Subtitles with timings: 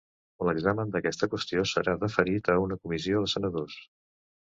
[0.47, 3.83] L'examen d'aquesta qüestió serà deferit a una comissió de senadors.